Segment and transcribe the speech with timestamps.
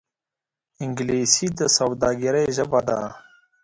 [0.83, 2.99] انګلیسي د سوداگرۍ ژبه ده